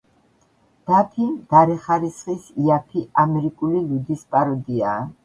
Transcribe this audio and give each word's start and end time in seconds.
დაფი 0.91 1.27
მდარე 1.33 1.75
ხარისხის, 1.83 2.47
იაფი, 2.63 3.05
ამერიკული 3.25 3.83
ლუდის 3.91 4.25
პაროდიაა. 4.33 5.05